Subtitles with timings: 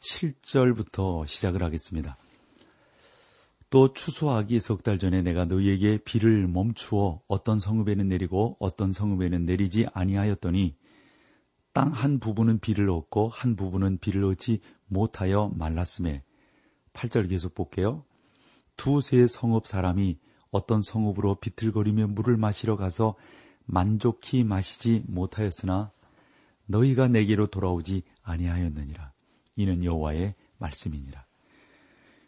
[0.00, 2.16] 7절부터 시작을 하겠습니다.
[3.70, 9.86] 또 추수하기 석 달 전에 내가 너희에게 비를 멈추어 어떤 성읍에는 내리고 어떤 성읍에는 내리지
[9.92, 10.74] 아니하였더니
[11.74, 16.22] 땅 한 부분은 비를 얻고 한 부분은 비를 얻지 못하여 말랐음에
[16.94, 18.04] 8절 계속 볼게요.
[18.76, 20.18] 두세 성읍 사람이
[20.50, 23.16] 어떤 성읍으로 비틀거리며 물을 마시러 가서
[23.66, 25.92] 만족히 마시지 못하였으나
[26.66, 29.12] 너희가 내게로 돌아오지 아니하였느니라.
[29.58, 31.26] 이는 여호와의 말씀이니라.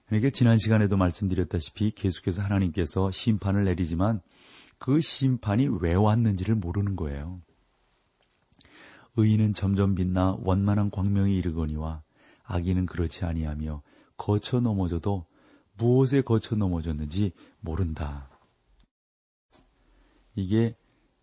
[0.06, 4.20] 그러니까 지난 시간에도 말씀드렸다시피 계속해서 하나님께서 심판을 내리지만
[4.78, 7.40] 그 심판이 왜 왔는지를 모르는 거예요.
[9.16, 12.02] 의인은 점점 빛나 원만한 광명이 이르거니와
[12.42, 13.82] 악인은 그렇지 아니하며
[14.16, 15.24] 거쳐 넘어져도
[15.76, 18.28] 무엇에 거쳐 넘어졌는지 모른다.
[20.34, 20.74] 이게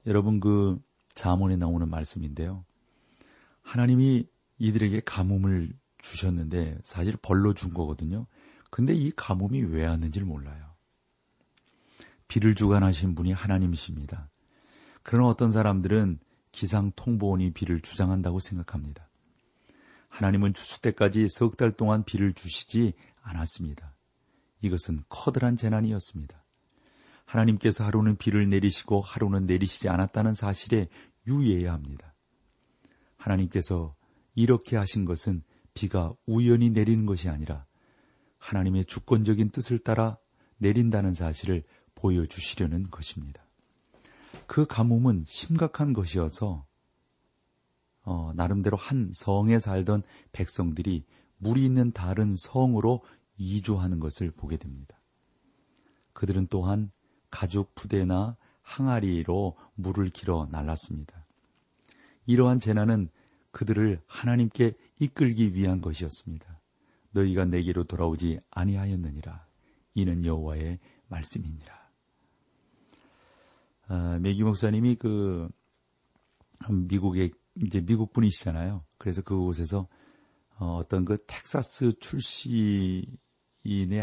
[0.05, 0.79] 여러분 그
[1.15, 2.63] 자문에 나오는 말씀인데요.
[3.61, 4.25] 하나님이
[4.59, 8.27] 이들에게 가뭄을 주셨는데 사실 벌로 준 거거든요.
[8.69, 10.65] 근데 이 가뭄이 왜 왔는지를 몰라요.
[12.27, 14.29] 비를 주관하신 분이 하나님이십니다.
[15.03, 16.19] 그러나 어떤 사람들은
[16.51, 19.09] 기상 통보원이 비를 주장한다고 생각합니다.
[20.09, 23.93] 하나님은 추수 때까지 석 달 동안 비를 주시지 않았습니다.
[24.61, 26.43] 이것은 커다란 재난이었습니다.
[27.25, 30.87] 하나님께서 하루는 비를 내리시고 하루는 내리시지 않았다는 사실에
[31.27, 32.15] 유의해야 합니다.
[33.17, 33.95] 하나님께서
[34.33, 35.43] 이렇게 하신 것은
[35.77, 37.63] 비가 우연히 내리는 것이 아니라
[38.39, 40.17] 하나님의 주권적인 뜻을 따라
[40.57, 43.45] 내린다는 사실을 보여주시려는 것입니다.
[44.47, 46.65] 그 가뭄은 심각한 것이어서
[48.01, 50.01] 어, 나름대로 한 성에 살던
[50.31, 51.05] 백성들이
[51.37, 53.03] 물이 있는 다른 성으로
[53.37, 54.99] 이주하는 것을 보게 됩니다.
[56.13, 56.89] 그들은 또한
[57.29, 61.23] 가죽 푸대나 항아리로 물을 길어 날랐습니다.
[62.25, 63.09] 이러한 재난은
[63.51, 66.61] 그들을 하나님께 이끌기 위한 것이었습니다.
[67.11, 69.45] 너희가 내게로 돌아오지 아니하였느니라.
[69.95, 71.87] 이는 여호와의 말씀이니라.
[73.87, 75.49] 아, 메기 목사님이 그
[76.69, 78.83] 미국에 이제 미국 분이시잖아요.
[78.97, 79.87] 그래서 그곳에서
[80.59, 83.07] 어, 어떤 그 텍사스 출신의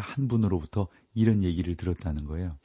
[0.01, 2.59] 한 분으로부터 이런 얘기를 들었다는 거예요.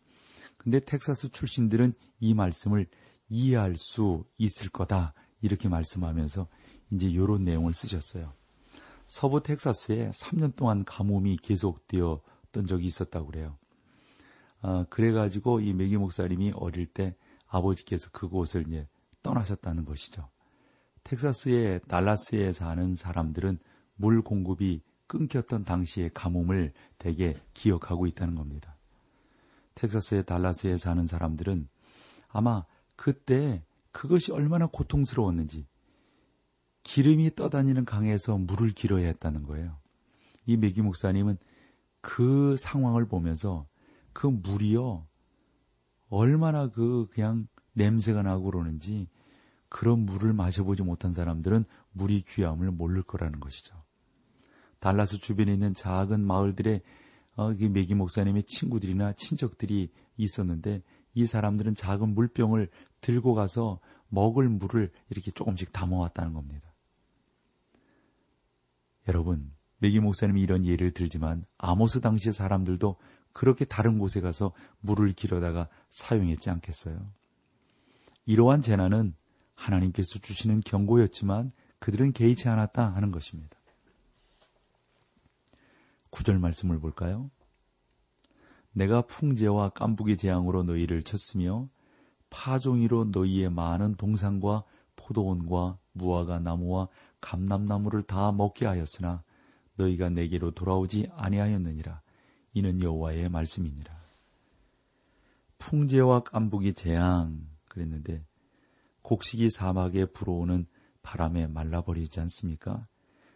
[0.57, 2.87] 근데 텍사스 출신들은 이 말씀을
[3.29, 6.47] 이해할 수 있을 거다 이렇게 말씀하면서
[6.91, 8.33] 이제 요런 내용을 쓰셨어요.
[9.07, 13.57] 서부 텍사스에 3년 동안 가뭄이 계속되었던 적이 있었다고 그래요.
[14.61, 17.15] 아, 그래가지고 이 메기 목사님이 어릴 때
[17.47, 18.87] 아버지께서 그곳을 이제
[19.23, 20.29] 떠나셨다는 것이죠.
[21.03, 23.57] 텍사스의 달라스에 사는 사람들은
[23.95, 28.77] 물 공급이 끊겼던 당시의 가뭄을 대개 기억하고 있다는 겁니다.
[29.73, 31.67] 텍사스의 달라스에 사는 사람들은
[32.27, 35.65] 아마 그때 그것이 얼마나 고통스러웠는지
[36.83, 39.77] 기름이 떠다니는 강에서 물을 길어야 했다는 거예요.
[40.45, 41.37] 이 메기 목사님은
[42.01, 43.67] 그 상황을 보면서
[44.13, 45.05] 그 물이요
[46.09, 49.07] 얼마나 그 그냥 냄새가 나고 그러는지
[49.69, 53.75] 그런 물을 마셔보지 못한 사람들은 물이 귀함을 모를 거라는 것이죠.
[54.79, 56.81] 달라스 주변에 있는 작은 마을들의
[57.35, 60.81] 어, 메기 목사님의 친구들이나 친척들이 있었는데
[61.13, 62.69] 이 사람들은 작은 물병을
[63.01, 63.79] 들고 가서
[64.09, 66.68] 먹을 물을 이렇게 조금씩 담아왔다는 겁니다.
[69.09, 72.95] 여러분, 메기 목사님이 이런 예를 들지만 아모스 당시의 사람들도
[73.33, 77.11] 그렇게 다른 곳에 가서 물을 길어다가 사용했지 않겠어요?
[78.27, 79.15] 이러한 재난은
[79.55, 81.49] 하나님께서 주시는 경고였지만
[81.79, 83.57] 그들은 개의치 않았다 하는 것입니다.
[86.11, 87.31] 구절 말씀을 볼까요?
[88.73, 91.67] 내가 풍제와 깐부기 재앙으로 너희를 쳤으며
[92.29, 96.89] 파종이로 너희의 많은 동산과 포도원과 무화과 나무와
[97.21, 99.23] 감람나무를 다 먹게 하였으나
[99.77, 102.01] 너희가 내게로 돌아오지 아니하였느니라.
[102.53, 103.99] 이는 여호와의 말씀이니라.
[105.57, 108.25] 풍제와 깐부기 재앙 그랬는데
[109.01, 110.65] 곡식이 사막에 불어오는
[111.01, 112.87] 바람에 말라버리지 않습니까?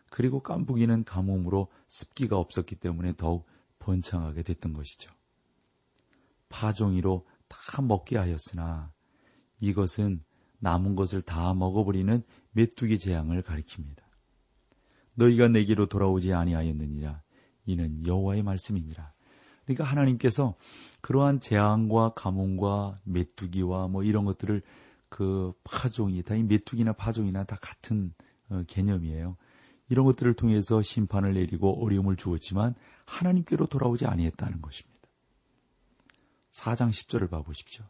[0.10, 3.48] 그리고 깐부기는 가뭄으로 습기가 없었기 때문에 더욱
[3.80, 5.12] 번창하게 됐던 것이죠.
[6.50, 8.92] 파종이로 다 먹게 하였으나
[9.60, 10.20] 이것은
[10.60, 14.02] 남은 것을 다 먹어버리는 메뚜기 재앙을 가리킵니다.
[15.16, 17.22] 너희가 내게로 돌아오지 아니하였느니라.
[17.66, 19.14] 이는 여호와의 말씀이니라.
[19.66, 20.56] 그러니까 하나님께서
[21.02, 24.62] 그러한 재앙과 가뭄과 메뚜기와 뭐 이런 것들을
[25.10, 28.14] 그 파종이 다 이 메뚜기나 파종이나 다 같은
[28.50, 29.38] 어, 개념이에요.
[29.90, 32.74] 이런 것들을 통해서 심판을 내리고 어려움을 주었지만
[33.06, 34.94] 하나님께로 돌아오지 아니했다는 것입니다.
[36.52, 37.86] 4장 10절을 봐 보십시오.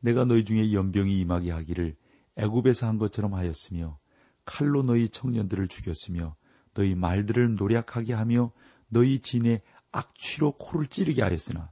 [0.00, 1.96] 내가 너희 중에 연병이 임하게 하기를
[2.36, 3.98] 애굽에서 한 것처럼 하였으며
[4.44, 6.36] 칼로 너희 청년들을 죽였으며
[6.74, 8.52] 너희 말들을 노략하게 하며
[8.88, 9.62] 너희 진의
[9.92, 11.70] 악취로 코를 찌르게 하였으나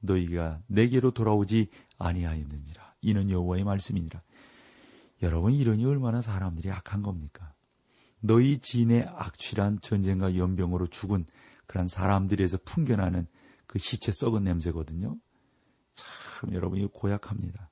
[0.00, 1.68] 너희가 내게로 돌아오지
[1.98, 2.94] 아니하였느니라.
[3.02, 4.22] 이는 여호와의 말씀이니라.
[5.22, 7.52] 여러분 이러니 얼마나 사람들이 악한 겁니까?
[8.20, 11.26] 너희 지인의 악취란 전쟁과 연병으로 죽은
[11.66, 13.26] 그런 사람들에서 풍겨나는
[13.66, 15.16] 그 시체 썩은 냄새거든요.
[15.92, 17.70] 참 여러분 이 고약합니다.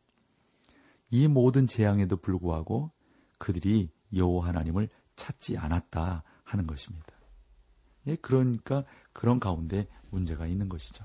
[1.10, 2.92] 이 모든 재앙에도 불구하고
[3.38, 7.06] 그들이 여호와 하나님을 찾지 않았다 하는 것입니다.
[8.06, 11.04] 예, 그러니까 그런 가운데 문제가 있는 것이죠.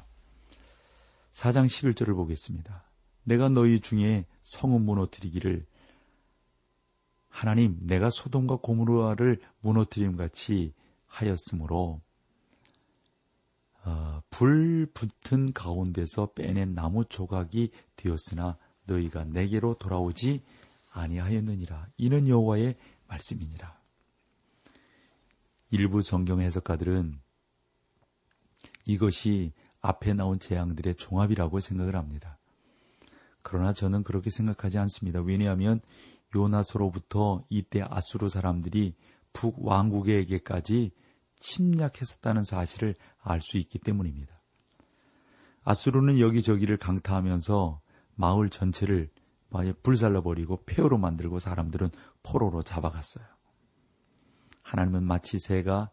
[1.34, 2.84] 4장 11절을 보겠습니다.
[3.24, 5.66] 내가 너희 중에 성은 무너뜨리기를
[7.28, 10.74] 하나님 내가 소돔과 고무르아를 무너뜨림 같이
[11.08, 12.02] 하였으므로
[13.86, 20.44] 어, 불 붙은 가운데서 빼낸 나무 조각이 되었으나 너희가 내게로 돌아오지
[20.92, 21.88] 아니하였느니라.
[21.98, 22.76] 이는 여호와의
[23.08, 23.78] 말씀이니라.
[25.72, 27.20] 일부 성경 해석가들은
[28.86, 32.38] 이것이 앞에 나온 재앙들의 종합이라고 생각을 합니다.
[33.42, 35.22] 그러나 저는 그렇게 생각하지 않습니다.
[35.22, 35.82] 왜냐하면
[36.36, 38.96] 요나서로부터 이때 아수르 사람들이
[39.34, 40.92] 북왕국에게까지
[41.38, 44.40] 침략했었다는 사실을 알 수 있기 때문입니다.
[45.64, 47.82] 아수르는 여기저기를 강타하면서
[48.16, 49.10] 마을 전체를
[49.82, 51.92] 불살라버리고 폐허로 만들고 사람들은
[52.24, 53.26] 포로로 잡아갔어요.
[54.64, 55.92] 하나님은 마치 새가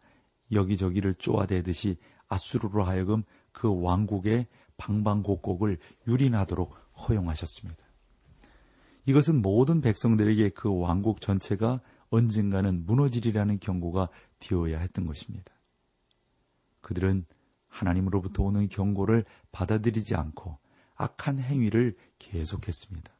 [0.51, 1.97] 여기저기를 쪼아대듯이
[2.27, 4.47] 아수르로 하여금 그 왕국의
[4.77, 5.77] 방방곡곡을
[6.07, 7.83] 유린하도록 허용하셨습니다.
[9.05, 14.09] 이것은 모든 백성들에게 그 왕국 전체가 언젠가는 무너지리라는 경고가
[14.39, 15.53] 되어야 했던 것입니다.
[16.81, 17.25] 그들은
[17.67, 20.59] 하나님으로부터 오는 경고를 받아들이지 않고
[20.95, 23.11] 악한 행위를 계속했습니다.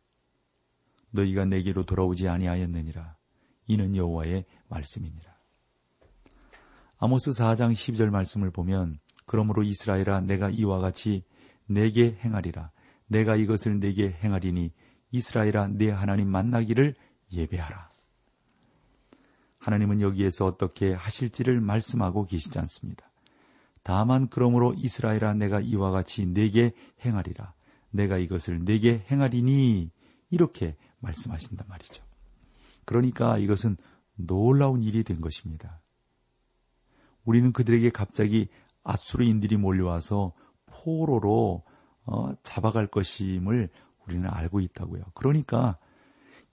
[1.12, 3.16] 너희가 내게로 돌아오지 아니하였느니라.
[3.68, 5.31] 이는 여호와의 말씀이니라.
[6.98, 11.24] 아모스 4장 12절 말씀을 보면 그러므로 이스라엘아 내가 이와 같이
[11.66, 12.72] 내게 행하리라.
[13.08, 14.72] 내가 이것을 내게 행하리니
[15.12, 16.96] 이스라엘아 내 하나님 만나기를
[17.34, 17.90] 예배하라.
[19.57, 23.12] 하나님은 여기에서 어떻게 하실지를 말씀하고 계시지 않습니다.
[23.84, 26.72] 다만 그러므로 이스라엘아 내가 이와 같이 내게
[27.04, 27.54] 행하리라.
[27.92, 29.92] 내가 이것을 내게 행하리니
[30.30, 32.03] 이렇게 말씀하신단 말이죠.
[32.86, 33.77] 그러니까 이것은
[34.15, 35.81] 놀라운 일이 된 것입니다.
[37.25, 38.48] 우리는 그들에게 갑자기
[38.83, 40.33] 아수르인들이 몰려와서
[40.65, 41.63] 포로로
[42.06, 43.69] 어, 잡아갈 것임을
[44.07, 45.03] 우리는 알고 있다고요.
[45.13, 45.77] 그러니까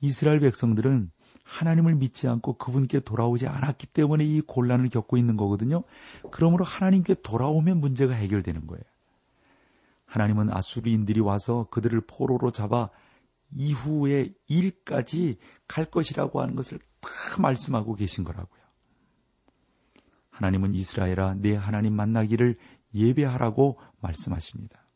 [0.00, 1.10] 이스라엘 백성들은
[1.42, 5.82] 하나님을 믿지 않고 그분께 돌아오지 않았기 때문에 이 곤란을 겪고 있는 거거든요.
[6.30, 8.82] 그러므로 하나님께 돌아오면 문제가 해결되는 거예요.
[10.04, 12.90] 하나님은 아수리인들이 와서 그들을 포로로 잡아
[13.52, 17.08] 이후의 일까지 갈 것이라고 하는 것을 다
[17.40, 18.60] 말씀하고 계신 거라고요.
[20.30, 22.56] 하나님은 이스라엘아 내 하나님 만나기를
[22.94, 24.88] 예배하라고 말씀하십니다.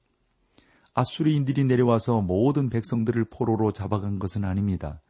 [0.95, 5.00] 아수리인들이 내려와서 모든 백성들을 포로로 잡아간 것은 아닙니다.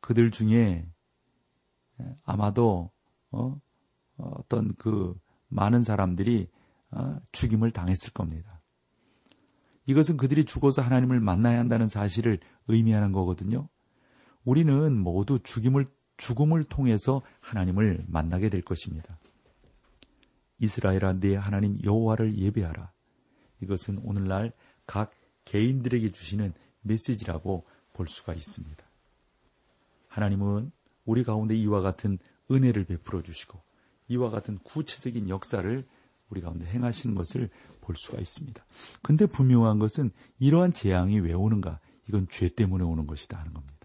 [0.00, 0.88] 그들 중에
[2.24, 2.90] 아마도
[3.30, 3.60] 어,
[4.16, 6.48] 어떤 그 많은 사람들이
[6.90, 8.55] 어, 죽임을 당했을 겁니다.
[9.86, 13.68] 이것은 그들이 죽어서 하나님을 만나야 한다는 사실을 의미하는 거거든요.
[14.44, 15.84] 우리는 모두 죽임을
[16.16, 19.18] 죽음을 통해서 하나님을 만나게 될 것입니다.
[20.58, 22.90] 이스라엘아 네 하나님 여호와를 예배하라.
[23.62, 24.52] 이것은 오늘날
[24.86, 25.12] 각
[25.44, 28.84] 개인들에게 주시는 메시지라고 볼 수가 있습니다.
[30.08, 30.72] 하나님은
[31.04, 32.18] 우리 가운데 이와 같은
[32.50, 33.60] 은혜를 베풀어 주시고
[34.08, 35.86] 이와 같은 구체적인 역사를
[36.28, 37.50] 우리 가운데 행하시는 것을
[37.86, 38.64] 볼 수가 있습니다.
[39.02, 41.78] 근데 분명한 것은 이러한 재앙이 왜 오는가?
[42.08, 43.76] 이건 죄 때문에 오는 것이다 하는 겁니다.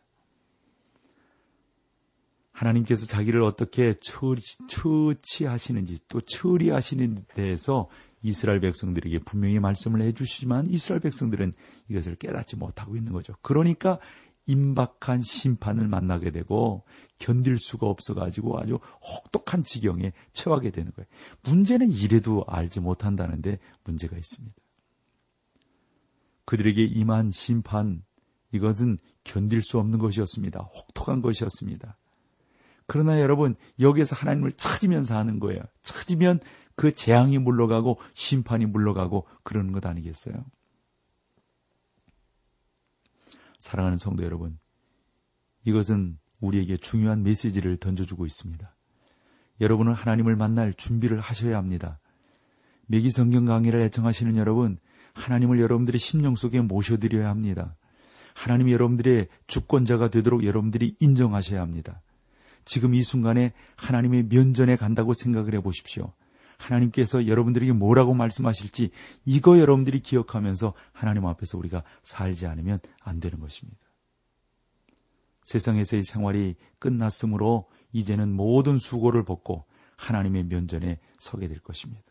[2.52, 7.90] 하나님께서 자기를 어떻게 처리, 처치하시는지 또 처리하시는 데 대해서
[8.24, 11.54] 이스라엘 백성들에게 분명히 말씀을 해주시지만 이스라엘 백성들은
[11.90, 13.34] 이것을 깨닫지 못하고 있는 거죠.
[13.42, 14.00] 그러니까
[14.48, 16.84] 임박한 심판을 만나게 되고
[17.20, 21.08] 견딜 수가 없어가지고 아주 혹독한 지경에 처하게 되는 거예요.
[21.44, 24.56] 문제는 이래도 알지 못한다는데 문제가 있습니다.
[26.46, 28.04] 그들에게 임한 심판,
[28.52, 30.60] 이것은 견딜 수 없는 것이었습니다.
[30.60, 31.98] 혹독한 것이었습니다.
[32.88, 35.62] 그러나 여러분, 여기에서 하나님을 찾으면서 하는 거예요.
[35.82, 36.40] 찾으면
[36.76, 40.44] 그 재앙이 물러가고 심판이 물러가고 그러는 것 아니겠어요?
[43.62, 44.58] 사랑하는 성도 여러분,
[45.66, 48.76] 이것은 우리에게 중요한 메시지를 던져주고 있습니다.
[49.62, 52.00] 여러분은 하나님을 만날 준비를 하셔야 합니다.
[52.88, 54.80] 매기 성경 강의를 애청하시는 여러분,
[55.14, 57.78] 하나님을 여러분들의 심령 속에 모셔드려야 합니다.
[58.34, 62.02] 하나님이 여러분들의 주권자가 되도록 여러분들이 인정하셔야 합니다.
[62.66, 66.14] 지금 이 순간에 하나님의 면전에 간다고 생각을 해 보십시오.
[66.62, 68.92] 하나님께서 여러분들에게 뭐라고 말씀하실지
[69.26, 73.80] 이거 여러분들이 기억하면서 하나님 앞에서 우리가 살지 않으면 안 되는 것입니다.
[75.44, 79.66] 세상에서의 생활이 끝났으므로 이제는 모든 수고를 벗고
[79.98, 82.04] 하나님의 면전에 서게 될 것입니다.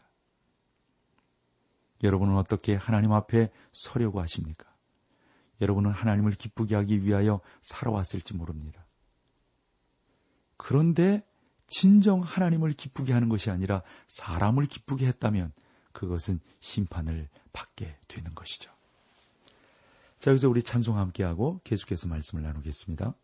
[2.02, 4.68] 여러분은 어떻게 하나님 앞에 서려고 하십니까?
[5.60, 8.86] 여러분은 하나님을 기쁘게 하기 위하여 살아왔을지 모릅니다.
[10.56, 11.22] 그런데
[11.70, 15.52] 진정 하나님을 기쁘게 하는 것이 아니라 사람을 기쁘게 했다면
[15.92, 18.70] 그것은 심판을 받게 되는 것이죠.
[20.18, 23.14] 자, 여기서 우리 찬송 함께하고 계속해서 말씀을 나누겠습니다.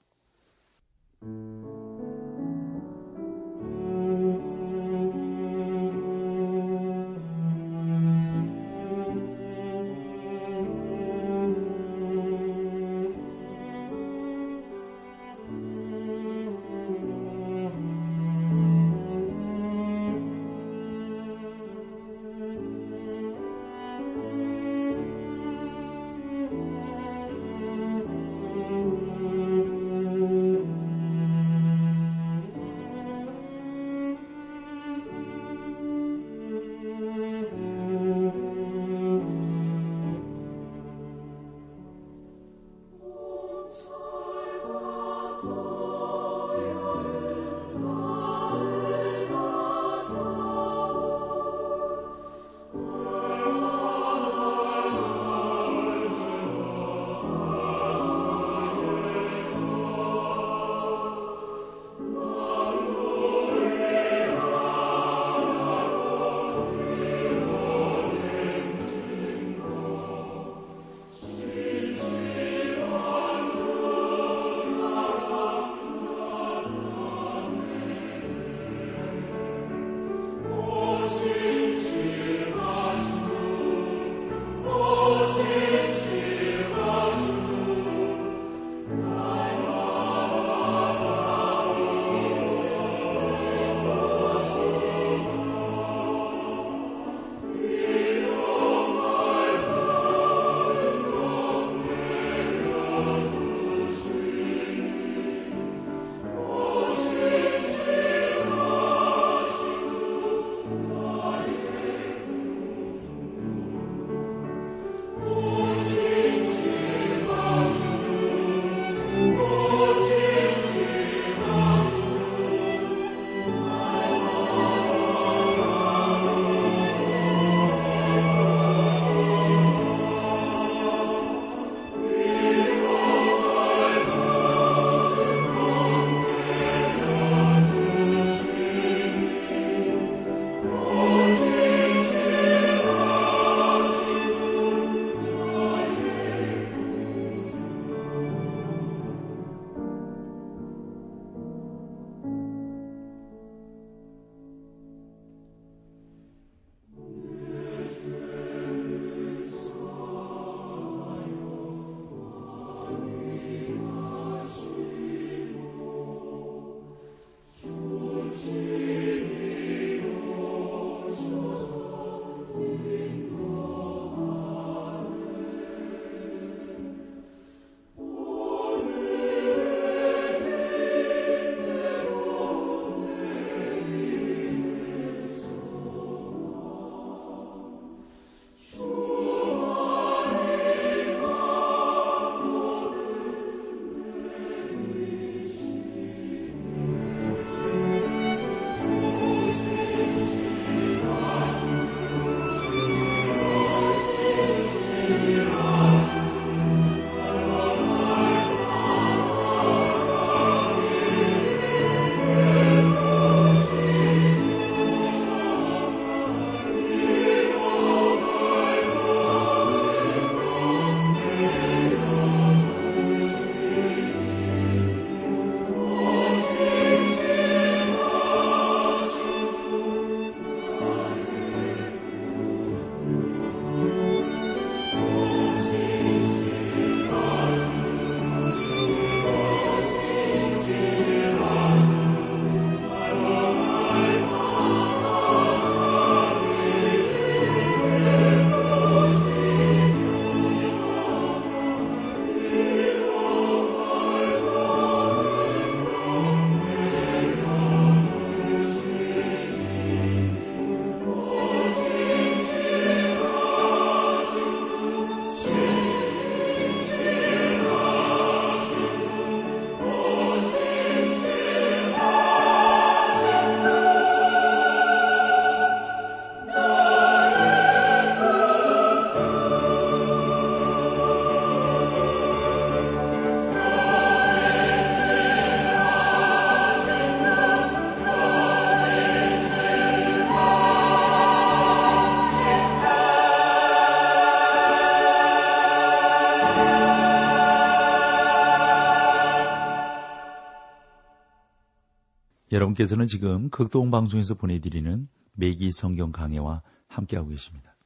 [302.57, 307.77] 여러분께서는 지금 극동 방송에서 보내드리는 매기 성경 강해와 함께하고 계십니다.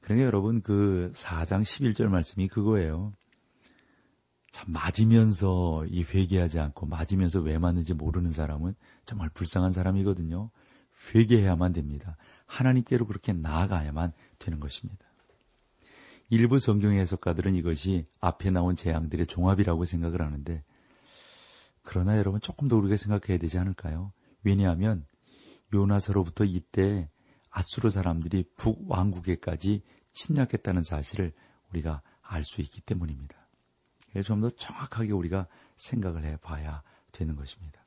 [0.00, 3.12] 그러니까 여러분 그 4장 11절 말씀이 그거예요.
[4.52, 10.50] 참 맞으면서 이 회개하지 않고 맞으면서 왜 맞는지 모르는 사람은 정말 불쌍한 사람이거든요.
[11.14, 12.16] 회개해야만 됩니다.
[12.46, 15.04] 하나님께로 그렇게 나아가야만 되는 것입니다.
[16.28, 20.62] 일부 성경 해석가들은 이것이 앞에 나온 재앙들의 종합이라고 생각을 하는데
[21.82, 24.12] 그러나 여러분 조금 더 우리가 생각해야 되지 않을까요?
[24.42, 25.06] 왜냐하면
[25.72, 27.08] 요나서로부터 이때
[27.50, 29.82] 아수르 사람들이 북왕국에까지
[30.12, 31.32] 침략했다는 사실을
[31.70, 33.36] 우리가 알 수 있기 때문입니다.
[34.10, 35.46] 그래서 좀 더 정확하게 우리가
[35.76, 36.82] 생각을 해 봐야
[37.12, 37.84] 되는 것입니다.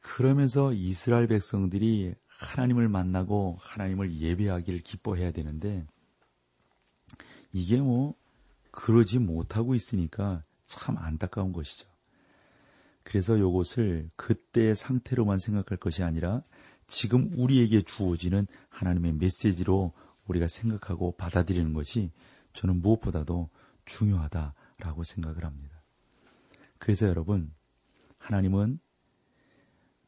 [0.00, 5.84] 그러면서 이스라엘 백성들이 하나님을 만나고 하나님을 예배하기를 기뻐해야 되는데
[7.52, 8.14] 이게 뭐
[8.70, 11.88] 그러지 못하고 있으니까 참 안타까운 것이죠.
[13.06, 16.42] 그래서 이것을 그때의 상태로만 생각할 것이 아니라
[16.88, 19.92] 지금 우리에게 주어지는 하나님의 메시지로
[20.26, 22.10] 우리가 생각하고 받아들이는 것이
[22.52, 23.48] 저는 무엇보다도
[23.84, 25.80] 중요하다라고 생각을 합니다.
[26.78, 27.54] 그래서 여러분,
[28.18, 28.80] 하나님은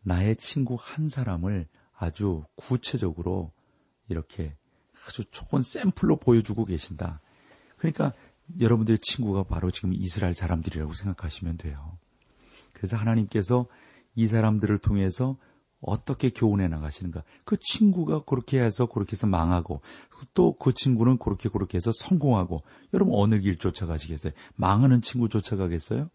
[0.03, 3.53] 나의 친구 한 사람을 아주 구체적으로
[4.09, 4.57] 이렇게
[5.07, 7.21] 아주 좋은 샘플로 보여주고 계신다.
[7.77, 8.13] 그러니까
[8.59, 11.97] 여러분들의 친구가 바로 지금 이스라엘 사람들이라고 생각하시면 돼요.
[12.79, 13.67] 그래서 하나님께서
[14.15, 15.37] 이 사람들을 통해서
[15.81, 17.23] 어떻게 교훈해 나가시는가.
[17.45, 19.81] 그 친구가 그렇게 해서 그렇게 해서 망하고
[20.35, 22.63] 또 그 친구는 그렇게 그렇게 해서 성공하고
[22.95, 24.33] 여러분 어느 길 쫓아가시겠어요?
[24.57, 26.11] 망하는 친구 쫓아가겠어요?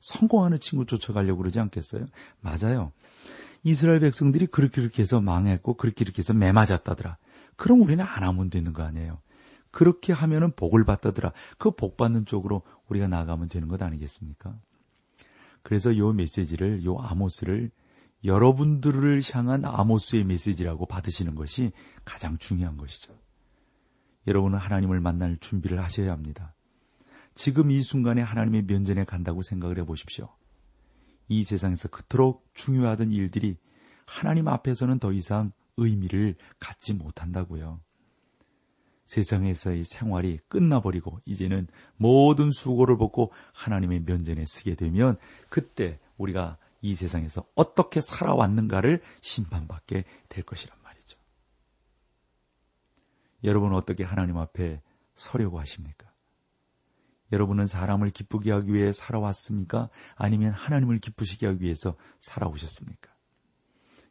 [0.00, 2.06] 성공하는 친구 쫓아가려고 그러지 않겠어요?
[2.40, 2.92] 맞아요.
[3.64, 7.16] 이스라엘 백성들이 그렇게 그렇게 해서 망했고 그렇게 이렇게 해서 매맞았다더라.
[7.56, 9.18] 그럼 우리는 안 하면 되는 거 아니에요?
[9.72, 11.32] 그렇게 하면은 복을 받다더라.
[11.58, 14.54] 그 복 받는 쪽으로 우리가 나가면 되는 것 아니겠습니까?
[15.68, 17.70] 그래서 요 메시지를 요 아모스를
[18.24, 21.72] 여러분들을 향한 아모스의 메시지라고 받으시는 것이
[22.06, 23.12] 가장 중요한 것이죠.
[24.26, 26.54] 여러분은 하나님을 만날 준비를 하셔야 합니다.
[27.34, 30.30] 지금 이 순간에 하나님의 면전에 간다고 생각을 해 보십시오.
[31.28, 33.58] 이 세상에서 그토록 중요하던 일들이
[34.06, 37.82] 하나님 앞에서는 더 이상 의미를 갖지 못한다고요.
[39.08, 41.66] 세상에서의 생활이 끝나버리고 이제는
[41.96, 45.16] 모든 수고를 벗고 하나님의 면전에 서게 되면
[45.48, 51.18] 그때 우리가 이 세상에서 어떻게 살아왔는가를 심판받게 될 것이란 말이죠.
[53.44, 54.82] 여러분은 어떻게 하나님 앞에
[55.14, 56.06] 서려고 하십니까?
[57.32, 59.88] 여러분은 사람을 기쁘게 하기 위해 살아왔습니까?
[60.16, 63.18] 아니면 하나님을 기쁘시게 하기 위해서 살아오셨습니까?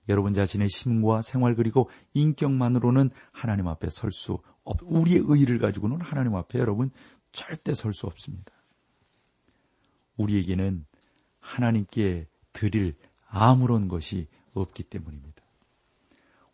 [0.10, 4.44] 여러분 자신의 힘과 생활 그리고 인격만으로는 하나님 앞에 설수 없,
[4.82, 6.92] 우리의 의의를 가지고는 하나님 앞에 여러분
[7.32, 8.52] 절대 설 수 없습니다.
[10.18, 10.86] 우리에게는
[11.40, 12.96] 하나님께 드릴
[13.30, 15.44] 아무런 것이 없기 때문입니다.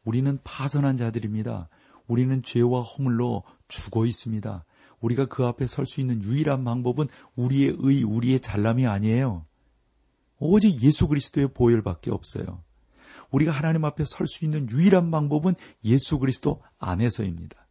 [0.04, 1.70] 우리는 파선한 자들입니다.
[2.08, 4.66] 우리는 죄와 허물로 죽어 있습니다.
[5.00, 9.46] 우리가 그 앞에 설 수 있는 유일한 방법은 우리의 의, 우리의 잘남이 아니에요.
[10.40, 12.64] 오직 예수 그리스도의 보혈밖에 없어요.
[13.32, 17.63] 우리가 하나님 앞에 설 수 있는 유일한 방법은 예수 그리스도 안에서입니다.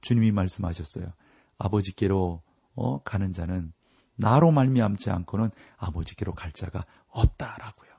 [0.00, 1.12] 주님이 말씀하셨어요.
[1.58, 2.42] 아버지께로
[2.74, 3.72] 어, 가는 자는
[4.16, 7.90] 나로 말미암지 않고는 아버지께로 갈 자가 없다라고요.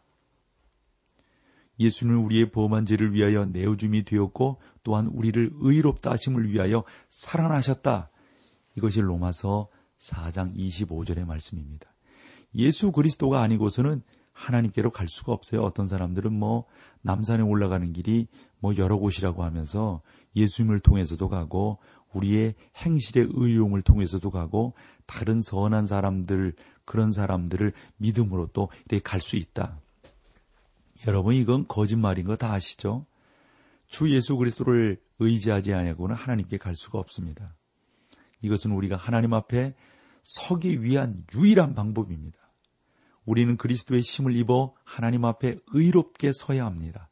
[1.79, 8.09] 예수는 우리의 범한 죄를 위하여 내어줌이 되었고 또한 우리를 의롭다 하심을 위하여 살아나셨다.
[8.75, 11.91] 이것이 로마서 4장 25절의 말씀입니다.
[12.55, 14.03] 예수 그리스도가 아니고서는
[14.41, 15.61] 하나님께로 갈 수가 없어요.
[15.61, 16.65] 어떤 사람들은 뭐
[17.01, 18.27] 남산에 올라가는 길이
[18.59, 20.01] 뭐 여러 곳이라고 하면서
[20.35, 21.79] 예수님을 통해서도 가고
[22.13, 24.73] 우리의 행실의 의용을 통해서도 가고
[25.05, 26.53] 다른 선한 사람들
[26.85, 29.79] 그런 사람들을 믿음으로 또 이렇게 갈 수 있다.
[31.07, 33.05] 여러분 이건 거짓말인 거 다 아시죠?
[33.87, 37.55] 주 예수 그리스도를 의지하지 않냐고는 하나님께 갈 수가 없습니다.
[38.41, 39.75] 이것은 우리가 하나님 앞에
[40.23, 42.39] 서기 위한 유일한 방법입니다.
[43.25, 47.09] 우리는 그리스도의 힘을 입어 하나님 앞에 의롭게 서야 합니다.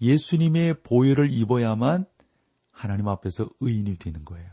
[0.00, 2.04] 예수님의 보혈을 입어야만
[2.70, 4.50] 하나님 앞에서 의인이 되는 거예요.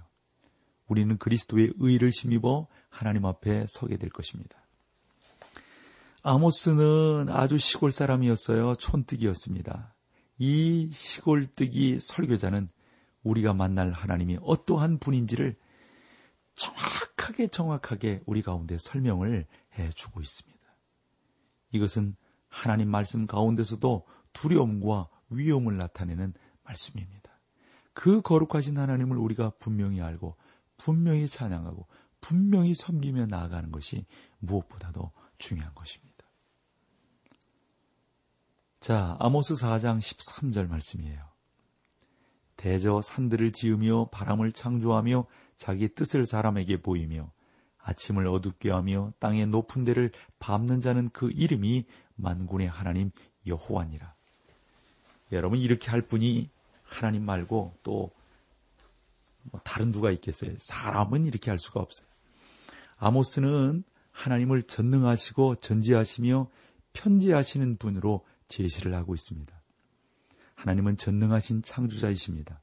[0.87, 4.57] 우리는 그리스도의 의를 힘입어 하나님 앞에 서게 될 것입니다.
[6.21, 8.75] 아모스는 아주 시골 사람이었어요.
[8.75, 9.93] 촌뜨기였습니다.
[10.37, 12.69] 이 시골뜨기 설교자는
[13.23, 15.57] 우리가 만날 하나님이 어떠한 분인지를
[16.55, 20.62] 정확하게 정확하게 우리 가운데 설명을 해 주고 있습니다.
[21.73, 22.15] 이것은
[22.47, 26.33] 하나님 말씀 가운데서도 두려움과 위험을 나타내는
[26.63, 27.39] 말씀입니다.
[27.93, 30.37] 그 거룩하신 하나님을 우리가 분명히 알고
[30.77, 31.87] 분명히 찬양하고
[32.21, 34.05] 분명히 섬기며 나아가는 것이
[34.39, 36.13] 무엇보다도 중요한 것입니다.
[38.79, 41.33] 자, 아모스 4장 13절 말씀이에요.
[42.55, 45.25] 대저 산들을 지으며 바람을 창조하며
[45.57, 47.31] 자기 뜻을 사람에게 보이며
[47.83, 53.11] 아침을 어둡게 하며 땅의 높은 데를 밟는 자는 그 이름이 만군의 하나님
[53.45, 54.13] 여호와니라.
[55.31, 56.49] 여러분 이렇게 할 분이
[56.83, 58.11] 하나님 말고 또뭐
[59.63, 60.53] 다른 누가 있겠어요?
[60.57, 62.07] 사람은 이렇게 할 수가 없어요.
[62.97, 66.49] 아모스는 하나님을 전능하시고 전지하시며
[66.93, 69.53] 편지하시는 분으로 제시를 하고 있습니다.
[70.55, 72.61] 하나님은 전능하신 창조자이십니다.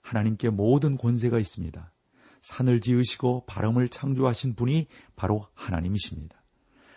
[0.00, 1.92] 하나님께 모든 권세가 있습니다.
[2.40, 6.36] 산을 지으시고 바람을 창조하신 분이 바로 하나님이십니다.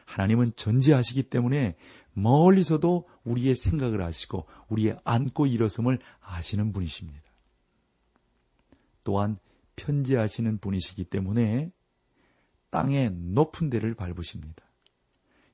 [0.06, 1.75] 하나님은 전지하시기 때문에
[2.13, 7.21] 멀리서도 우리의 생각을 아시고 우리의 안고 일어섬을 아시는 분이십니다.
[9.04, 9.38] 또한
[9.75, 11.71] 편지하시는 분이시기 때문에
[12.69, 14.63] 땅의 높은 데를 밟으십니다.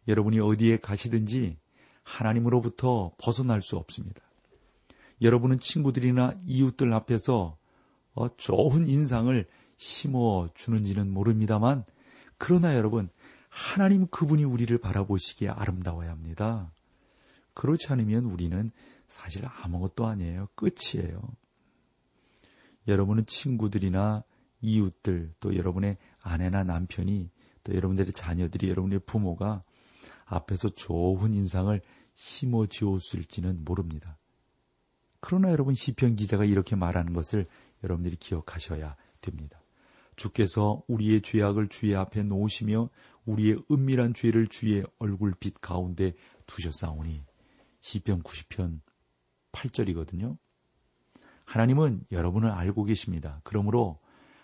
[0.08, 1.58] 여러분이 어디에 가시든지
[2.04, 4.22] 하나님으로부터 벗어날 수 없습니다.
[5.22, 7.58] 여러분은 친구들이나 이웃들 앞에서
[8.14, 9.46] 어, 좋은 인상을
[9.78, 11.84] 심어 주는지는 모릅니다만,
[12.38, 13.10] 그러나 여러분,
[13.50, 16.72] 하나님 그분이 우리를 바라보시기에 아름다워야 합니다.
[17.54, 18.72] 그렇지 않으면 우리는
[19.08, 20.48] 사실 아무것도 아니에요.
[20.56, 21.22] 끝이에요.
[22.88, 24.24] 여러분은 친구들이나
[24.62, 27.30] 이웃들, 또 여러분의 아내나 남편이,
[27.64, 29.64] 또 여러분들의 자녀들이, 여러분의 부모가
[30.26, 31.82] 앞에서 좋은 인상을
[32.14, 34.18] 심어 지었을지는 모릅니다.
[35.20, 37.48] 그러나 여러분 시편 기자가 이렇게 말하는 것을
[37.84, 39.60] 여러분들이 기억하셔야 됩니다.
[40.18, 42.90] 주께서 우리의 죄악을 주의 앞에 놓으시며
[43.26, 46.14] 우리의 은밀한 죄를 주의 얼굴빛 가운데
[46.48, 47.24] 두셨사오니
[47.80, 48.82] 시편 90편
[49.54, 50.38] 8절이거든요.
[51.46, 53.40] 하나님은 여러분을 알고 계십니다.
[53.44, 54.00] 그러므로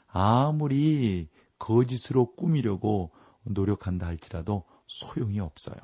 [0.07, 1.27] 아무리
[1.59, 3.11] 거짓으로 꾸미려고
[3.43, 5.75] 노력한다 할지라도 소용이 없어요.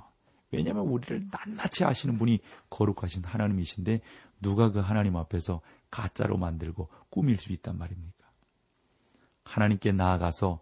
[0.52, 4.02] 왜냐하면 우리를 낱낱이 아시는 분이 거룩하신 하나님이신데
[4.41, 8.18] 누가 그 하나님 앞에서 가짜로 만들고 꾸밀 수 있단 말입니까?
[9.49, 10.62] 하나님께 나아가서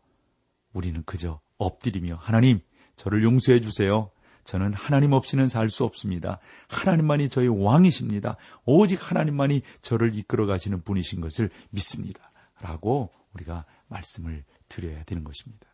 [0.73, 2.60] 우리는 그저 엎드리며 하나님
[2.95, 4.10] 저를 용서해 주세요.
[4.45, 6.39] 저는 하나님 없이는 살 수 없습니다.
[6.69, 8.38] 하나님만이 저의 왕이십니다.
[8.65, 12.32] 오직 하나님만이 저를 이끌어 가시는 분이신 것을 믿습니다.
[12.62, 15.67] 라고 우리가 말씀을 드려야 되는 것입니다.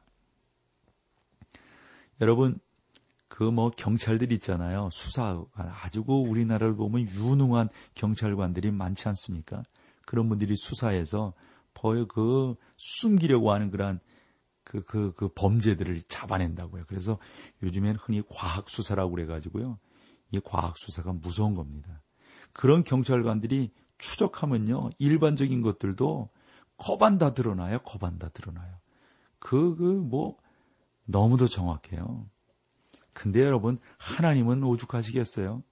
[2.19, 2.59] 여러분,
[3.27, 4.89] 그 뭐 경찰들 있잖아요.
[4.91, 9.63] 수사 아주 그 우리나라를 보면 유능한 경찰관들이 많지 않습니까?
[10.05, 11.33] 그런 분들이 수사해서
[11.73, 13.99] 거의 그 숨기려고 하는 그런
[14.63, 16.85] 그, 그, 그 범죄들을 잡아낸다고요.
[16.87, 17.19] 그래서
[17.61, 19.77] 요즘엔 흔히 과학수사라고 그래가지고요.
[20.31, 22.01] 이 과학수사가 무서운 겁니다.
[22.53, 24.91] 그런 경찰관들이 추적하면요.
[24.97, 26.29] 일반적인 것들도
[26.77, 27.79] 거반 다 드러나요.
[27.79, 28.79] 거반 다 드러나요.
[29.39, 30.37] 그, 그, 뭐,
[31.05, 32.25] 너무도 정확해요.
[33.13, 35.63] 근데 여러분, 하나님은 오죽하시겠어요?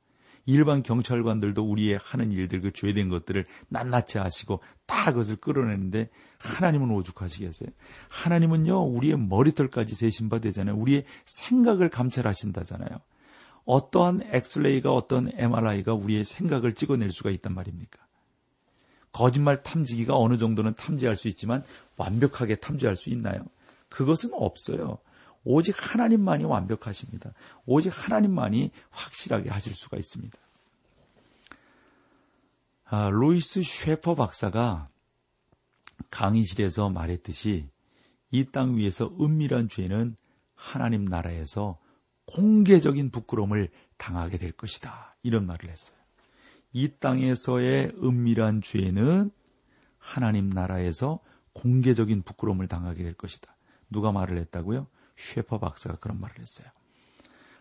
[0.46, 7.70] 일반 경찰관들도 우리의 하는 일들, 그 죄된 것들을 낱낱이 아시고 다 그것을 끌어내는데 하나님은 오죽하시겠어요?
[8.10, 10.76] 하나님은요, 우리의 머리털까지 세신 바 되잖아요.
[10.76, 13.00] 우리의 생각을 감찰하신다잖아요.
[13.66, 18.00] 어떠한 엑스레이가 어떤 MRI가 우리의 생각을 찍어낼 수가 있단 말입니까?
[19.12, 21.64] 거짓말 탐지기가 어느 정도는 탐지할 수 있지만
[21.98, 23.46] 완벽하게 탐지할 수 있나요?
[23.90, 25.00] 그것은 없어요.
[25.44, 27.34] 오직 하나님만이 완벽하십니다.
[27.66, 30.38] 오직 하나님만이 확실하게 하실 수가 있습니다.
[32.86, 34.90] 아, 로이스 쉐퍼 박사가
[36.10, 37.70] 강의실에서 말했듯이
[38.32, 40.16] 이 땅 위에서 은밀한 죄는
[40.56, 41.80] 하나님 나라에서
[42.26, 45.16] 공개적인 부끄러움을 당하게 될 것이다.
[45.24, 45.98] 이런 말을 했어요.
[46.74, 49.32] 이 땅에서의 은밀한 죄는
[49.98, 51.20] 하나님 나라에서
[51.54, 53.56] 공개적인 부끄러움을 당하게 될 것이다.
[53.90, 54.88] 누가 말을 했다고요?
[55.22, 56.68] 쉐퍼 박사가 그런 말을 했어요.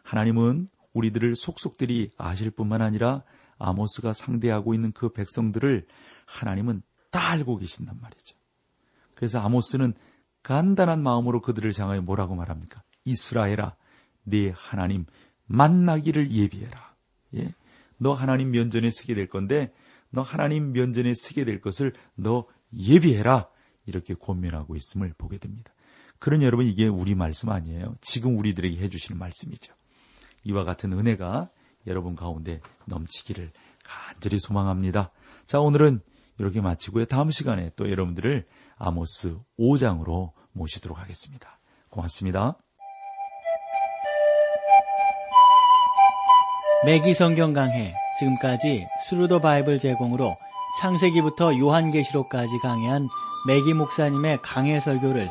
[0.02, 3.22] 하나님은 우리들을 속속들이 아실 뿐만 아니라
[3.58, 5.86] 아모스가 상대하고 있는 그 백성들을
[6.26, 8.36] 하나님은 다 알고 계신단 말이죠.
[9.14, 9.94] 그래서 아모스는
[10.42, 12.82] 간단한 마음으로 그들을 향하여 뭐라고 말합니까?
[13.04, 13.76] 이스라엘아,
[14.24, 15.04] 네 하나님
[15.46, 16.94] 만나기를 예비해라.
[17.36, 17.54] 예?
[17.98, 19.72] 너 하나님 면전에 서게 될 건데
[20.10, 23.48] 너 하나님 면전에 서게 될 것을 너 예비해라.
[23.86, 25.72] 이렇게 권면하고 있음을 보게 됩니다.
[26.20, 27.96] 그런 여러분 이게 우리 말씀 아니에요.
[28.00, 29.74] 지금 우리들에게 해주시는 말씀이죠.
[30.44, 31.48] 이와 같은 은혜가
[31.86, 33.50] 여러분 가운데 넘치기를
[33.82, 35.10] 간절히 소망합니다.
[35.46, 36.00] 자, 오늘은
[36.38, 37.06] 이렇게 마치고요.
[37.06, 41.58] 다음 시간에 또 여러분들을 아모스 5장으로 모시도록 하겠습니다.
[41.88, 42.56] 고맙습니다.
[46.84, 50.36] 맥기 성경 강해 지금까지 Thru the Bible 제공으로
[50.80, 53.08] 창세기부터 요한계시록까지 강해한
[53.46, 55.30] 맥기 목사님의 강해 설교를